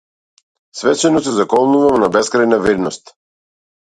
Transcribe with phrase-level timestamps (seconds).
[0.79, 3.13] Свечено се заколнувам на бескрајна верност.